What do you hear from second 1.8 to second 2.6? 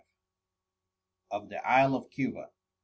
of _Cuba.